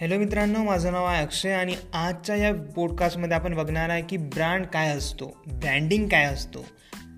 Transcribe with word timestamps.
Hello 0.00 0.18
मित्रांनो 0.18 0.62
माझं 0.64 0.92
नाव 0.92 1.04
आहे 1.04 1.22
अक्षय 1.22 1.52
आणि 1.52 1.74
आजच्या 1.94 2.36
या 2.36 2.52
पॉडकास्टमध्ये 2.76 3.36
आपण 3.36 3.54
बघणार 3.54 3.90
आहे 3.90 4.02
की 4.02 4.16
ब्रँड 4.16 4.66
काय 4.66 4.88
असतो 4.96 5.26
ब्रँडिंग 5.48 6.06
काय 6.08 6.24
असतो 6.24 6.64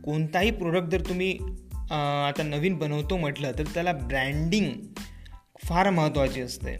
कोणताही 0.05 0.51
प्रोडक्ट 0.51 0.89
जर 0.89 1.01
तुम्ही 1.01 1.33
आता 1.91 2.43
नवीन 2.43 2.79
बनवतो 2.79 3.17
म्हटलं 3.17 3.53
तर 3.59 3.65
त्याला 3.75 3.93
ब्रँडिंग 3.93 4.73
फार 5.65 5.91
महत्त्वाची 5.91 6.41
असते. 6.41 6.77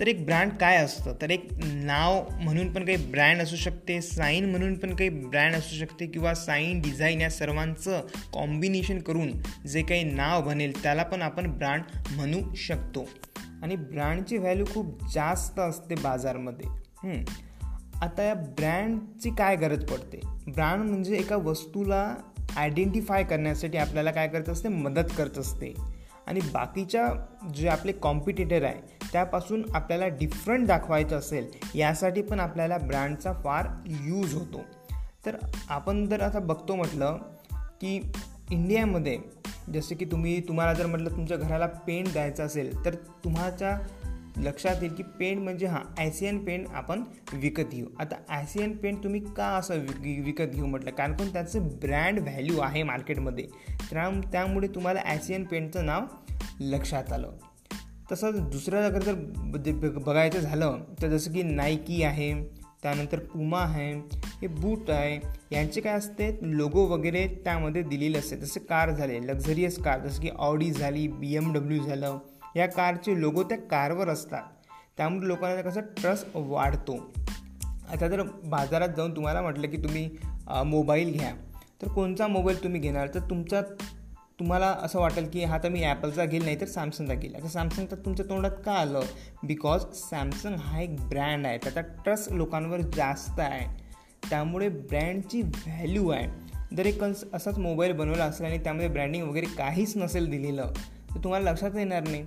तर 0.00 0.06
एक 0.08 0.24
ब्रँड 0.24 0.52
काय 0.60 0.76
असतं? 0.76 1.14
तर 1.22 1.30
एक 1.30 1.46
नाव 1.64 2.20
म्हणून 2.40 2.72
पण 2.72 2.84
काही 2.84 2.96
ब्रँड 3.10 3.42
असू 3.42 3.56
शकते 3.56 4.00
साईन 4.02 4.50
म्हणून 4.50 4.74
पण 4.78 4.94
काही 4.94 5.08
ब्रँड 5.10 5.54
असू 5.54 5.76
शकते 5.76 6.06
किंवा 6.06 6.34
साईन 6.34 6.80
डिझाईन 6.80 7.20
या 7.20 7.30
सर्वांचं 7.30 8.06
कॉम्बिनेशन 8.32 8.98
करून 9.00 9.30
जे 9.66 9.82
काही 9.82 10.02
नाव 10.04 10.42
बनेल 10.42 10.82
त्याला 10.82 11.02
पण 11.02 11.22
आपण 11.22 11.50
ब्रँड 11.50 11.82
म्हणू 12.16 12.42
शकतो. 12.56 13.08
आणि 13.64 13.76
ब्रँडची 13.76 14.38
व्हॅल्यू 14.38 14.66
खूप 14.74 15.12
जास्त 15.12 15.58
असते 15.58 15.94
बाजारमध्ये. 15.94 16.66
आता 18.02 18.22
या 18.22 18.34
ब्रँडची 18.34 19.30
काय 19.30 19.56
गरज 19.56 19.84
पडते? 19.84 20.20
ब्रँड 20.52 20.90
म्हणजे 20.90 21.16
एका 21.16 21.36
वस्तूला 21.36 22.14
आयडेंटिफाय 22.56 23.24
करण्यासाठी 23.24 23.78
आपल्याला 23.78 24.10
काय 24.10 24.28
करत 24.28 24.48
असते? 24.48 24.68
मदत 24.68 25.10
करत 25.18 25.38
असते. 25.38 25.74
आणि 26.26 26.40
बाकीच्या 26.40 27.08
जे 27.54 27.68
आपले 27.68 27.92
कॉम्पिटिटर 27.92 28.64
आहे 28.64 29.08
त्यापासून 29.12 29.64
आपल्याला 29.74 30.08
डिफरंट 30.08 30.66
दाखवायचं 30.66 31.18
असेल 31.18 31.46
यासाठी 31.74 32.22
पण 32.22 32.40
आपल्याला 32.40 32.78
ब्रँडचा 32.78 33.32
फार 33.32 33.66
यूज 33.86 34.34
होतो. 34.34 34.60
तर 35.26 35.36
आपण 35.68 36.06
जर 36.06 36.20
आता 36.20 36.38
बघतो 36.38 36.74
म्हटलं 36.74 37.16
की 37.80 38.12
इंडियामध्ये 38.50 39.18
जसं 39.72 39.94
की 39.94 40.04
तुम्ही 40.04 40.40
तुम्हाला 40.40 40.72
जर 40.72 40.86
म्हटलं 40.86 41.10
तुमच्या 41.10 41.36
घराला 41.36 41.66
पेंट 41.66 42.12
द्यायचा 42.12 42.44
असेल 42.44 42.84
तर 42.84 42.94
तुम्हाच्या 42.94 43.78
लक्षात 44.36 44.76
येईल 44.82 44.94
की 44.94 45.02
पेंट 45.02 45.42
म्हणजे 45.42 45.66
हां 45.66 45.80
आयसियन 45.98 46.44
पेंट 46.44 46.66
आपण 46.74 47.02
विकत 47.32 47.70
घेऊ. 47.72 47.86
आता 48.00 48.14
आयसियन 48.28 48.76
पेंट 48.76 49.04
तुम्ही 49.04 49.20
का 49.36 49.46
असं 49.46 49.74
विक 49.74 50.24
विकत 50.24 50.44
घेऊ 50.44 50.66
म्हटलं? 50.66 50.90
कारण 50.90 51.12
पण 51.12 51.32
त्याचं 51.32 51.66
ब्रँड 51.66 52.18
व्हॅल्यू 52.18 52.58
आहे 52.58 52.82
मार्केटमध्ये. 52.82 53.46
त्या 53.90 54.20
त्यामुळे 54.32 54.68
तुम्हाला 54.68 55.00
आयसियन 55.04 55.44
पेंटचं 55.44 55.86
नाव 55.86 56.00
लक्षात 56.60 57.12
आलं. 57.12 57.30
तसंच 58.12 58.40
दुसरं 58.40 58.86
अगर 58.86 59.02
जर 59.02 59.14
बघायचं 60.06 60.40
झालं 60.40 60.78
तर 61.02 61.08
जसं 61.08 61.32
की 61.32 61.42
नायकी 61.42 62.02
आहे 62.02 62.44
त्यानंतर 62.82 63.18
पुमा 63.18 63.60
आहे 63.60 64.00
हे 64.40 64.46
बूट 64.46 64.90
आहे. 64.90 65.18
यांचे 65.52 65.80
काय 65.80 65.92
असते? 65.92 66.30
लोगो 66.42 66.84
वगैरे 66.86 67.26
त्यामध्ये 67.44 67.82
दिलेले 67.82 68.18
असते. 68.18 68.36
जसे 68.36 68.60
कार 68.60 68.90
झाले 68.90 69.20
लक्झरियस 69.22 69.78
कार 69.78 70.06
जसं 70.06 70.22
की 70.22 70.30
ऑडी 70.38 70.70
झाली 70.72 71.06
बी 71.08 71.34
एम 71.36 71.52
डब्ल्यू 71.52 71.82
झालं. 71.84 72.18
या 72.56 72.66
कारचे 72.66 73.20
लोगो 73.20 73.42
त्या 73.42 73.58
कारवर 73.70 74.08
असतात. 74.08 74.42
त्यामुळे 74.96 75.28
लोकांना 75.28 75.62
कसं 75.62 75.80
ट्रस्ट 75.96 76.28
वाढतो. 76.34 76.96
आता 77.92 78.08
जर 78.08 78.22
बाजारात 78.44 78.88
जाऊन 78.96 79.16
तुम्हाला 79.16 79.42
म्हटलं 79.42 79.68
की 79.70 79.76
तुम्ही 79.76 80.08
मोबाईल 80.66 81.12
घ्या 81.12 81.30
तर 81.82 81.88
कोणता 81.88 82.26
मोबाईल 82.26 82.62
तुम्ही 82.62 82.80
घेणार? 82.80 83.08
तर 83.14 83.20
तुमचा 83.20 83.60
तुम्हाला 84.40 84.66
असं 84.82 85.00
वाटेल 85.00 85.28
की 85.30 85.42
हा 85.44 85.58
तर 85.62 85.68
मी 85.68 85.82
ॲपलचा 85.84 86.24
घेईल 86.24 86.44
नाही 86.44 86.60
तर 86.60 86.66
सॅमसंगचा 86.66 87.14
घेईल. 87.14 87.34
आता 87.34 87.48
सॅमसंग 87.48 87.86
तर 87.90 87.96
तुमच्या 87.96 88.26
तोंडात 88.28 88.50
का 88.64 88.72
आलं? 88.72 89.00
बिकॉज 89.44 89.84
सॅमसंग 89.94 90.54
हा 90.54 90.80
एक 90.80 90.96
ब्रँड 91.08 91.46
आहे. 91.46 91.58
त्याचा 91.58 91.80
ट्रस्ट 91.80 92.32
लोकांवर 92.32 92.80
जास्त 92.94 93.40
आहे. 93.40 93.83
त्यामुळे 94.30 94.68
ब्रँडची 94.68 95.42
व्हॅल्यू 95.42 96.08
आहे. 96.08 96.44
जर 96.76 96.86
एक 96.86 97.02
असाच 97.32 97.58
मोबाईल 97.58 97.92
बनवला 97.92 98.24
असेल 98.24 98.46
आणि 98.46 98.58
त्यामध्ये 98.58 98.88
ब्रँडिंग 98.88 99.28
वगैरे 99.28 99.46
काहीच 99.46 99.96
नसेल 99.96 100.30
दिलेलं 100.30 100.70
तर 101.14 101.24
तुम्हाला 101.24 101.50
लक्षात 101.50 101.70
येणार 101.76 102.08
नाही 102.08 102.22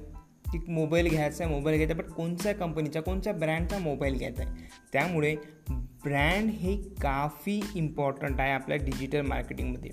की 0.52 0.72
मोबाईल 0.72 1.08
घ्यायचा 1.09 1.44
आहे 1.44 1.54
मोबाईल 1.54 1.76
घ्यायचा 1.76 1.94
आहे 1.94 2.04
बट 2.04 2.09
कोणत्या 2.09 2.54
कंपनीचा 2.54 3.02
कोणत्या 3.02 3.33
ब्रँडचा 3.33 3.77
मोबाईल 3.77 4.17
घ्यायचा 4.17 4.44
आहे. 4.44 4.55
त्यामुळे 4.94 5.36
ब्रँड 5.70 6.49
हे 6.49 6.77
काफी 6.77 7.61
इम्पॉर्टंट 7.76 8.39
आहे 8.39 8.52
आपल्या 8.52 8.77
डिजिटल 8.77 9.22
मार्केटिंगमध्ये. 9.22 9.92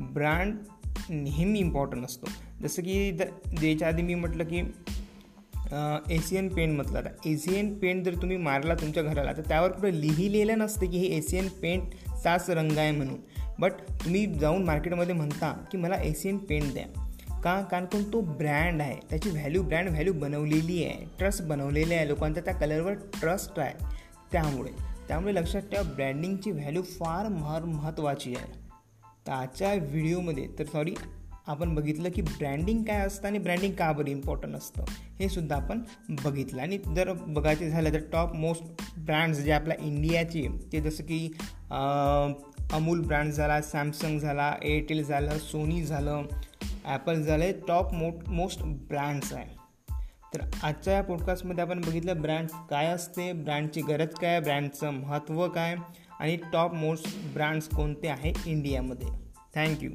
ब्रँड 0.00 0.54
नेहमी 1.10 1.58
इम्पॉर्टंट 1.58 2.04
असतो. 2.04 2.28
जसं 2.62 2.82
की 2.82 3.10
द 3.10 3.22
द्यायच्या 3.60 3.88
आधी 3.88 4.02
मी 4.02 4.14
म्हटलं 4.14 4.44
की 4.44 4.62
एशियन 6.10 6.48
पेंट 6.48 6.76
म्हटलं 6.76 6.98
आता 6.98 7.08
एशियन 7.24 7.78
पेंट 7.78 8.04
जर 8.04 8.14
तुम्ही 8.14 8.36
मारला 8.36 8.74
तुमच्या 8.74 9.02
घराला 9.02 9.32
तर 9.32 9.42
त्यावर 9.48 9.72
कुठं 9.72 9.88
लिहिलेलं 9.88 10.58
नसते 10.58 10.86
की 10.86 10.98
हे 10.98 11.06
एशियन 11.06 11.48
पेंट 11.48 11.82
साच 12.22 12.50
रंग 12.50 12.78
आहे 12.78 12.90
म्हणून. 12.90 13.16
बट 13.58 13.72
तुम्ही 13.72 14.26
जाऊन 14.26 14.64
मार्केटमध्ये 14.64 15.14
म्हणता 15.14 15.64
की 15.72 15.78
मला 15.78 15.96
एशियन 15.96 16.38
पेंट 16.38 16.72
द्या. 16.72 16.84
का? 17.40 17.62
कारण 17.62 17.84
पण 17.84 18.12
तो 18.12 18.20
ब्रँड 18.20 18.80
आहे. 18.80 18.96
त्याची 19.10 19.30
व्हॅल्यू 19.30 19.62
ब्रँड 19.62 19.88
व्हॅल्यू 19.88 20.12
बनवलेली 20.12 20.84
आहे. 20.84 21.04
ट्रस्ट 21.18 21.42
बनवलेली 21.42 21.94
आहे 21.94 22.08
लोकांचा. 22.08 22.40
त्या 22.40 22.54
कलरवर 22.54 22.92
ट्रस्ट 22.92 23.58
आहे. 23.58 23.84
त्यामुळे. 24.32 24.70
त्यामुळे 25.08 25.34
लक्षात 25.34 25.60
ठेवा 25.60 25.82
ब्रँडिंगची 25.82 26.50
व्हॅल्यू 26.50 26.82
फार 26.82 27.28
महर 27.28 27.64
महत्त्वाची 27.64 28.34
आहे. 28.36 28.52
तर 29.26 29.32
आजच्या 29.32 29.74
व्हिडिओमध्ये 29.74 30.46
तर 30.58 30.64
सॉरी 30.64 30.94
आपण 31.46 31.74
बघितलं 31.74 32.10
की 32.10 32.22
ब्रँडिंग 32.22 32.82
काय 32.84 33.06
असतं 33.06 33.28
आणि 33.28 33.38
ब्रँडिंग 33.38 33.72
का 33.72 33.90
बरं 33.92 34.08
इम्पॉर्टंट 34.08 34.56
असतं? 34.56 34.84
हे 35.18 35.28
सुद्धा 35.28 35.56
आपण 35.56 35.82
बघितलं. 36.24 36.60
आणि 36.62 36.78
जर 36.96 37.12
बघायचे 37.12 37.70
झालं 37.70 37.92
तर 37.92 38.00
टॉप 38.12 38.34
मोस्ट 38.34 38.82
ब्रँड्स 38.98 39.38
जे 39.38 39.52
आपल्या 39.52 39.76
इंडियाचे 39.80 40.46
ते 40.72 40.80
जसं 40.80 41.04
की 41.04 41.26
अमूल 42.72 43.00
ब्रँड 43.00 43.32
झाला 43.32 43.60
सॅमसंग 43.62 44.18
झाला 44.18 44.52
एअरटेल 44.62 45.02
झालं 45.04 45.38
सोनी 45.42 45.82
झालं 45.84 46.26
ॲपल 46.84 47.22
झालं 47.22 47.50
टॉप 47.68 47.92
मोट 47.94 48.28
मोस्ट 48.28 48.62
ब्रँड्स 48.88 49.32
आहे. 49.32 49.58
तर 50.34 50.40
आजच्या 50.62 50.94
या 50.94 51.02
पॉडकास्टमध्ये 51.02 51.64
आपण 51.64 51.80
बघितलं 51.80 52.20
ब्रँड 52.22 52.48
काय 52.70 52.86
असते 52.86 53.32
ब्रँडची 53.32 53.80
गरज 53.82 54.14
काय 54.14 54.40
ब्रँडचं 54.40 54.90
महत्त्व 54.90 55.46
काय 55.48 55.74
आणि 56.20 56.36
टॉप 56.52 56.74
मोस्ट 56.74 57.08
ब्रँड्स 57.34 57.68
कोणते 57.68 58.08
आहे 58.08 58.32
इंडियामध्ये 58.46 59.08
थँक्यू 59.54 59.90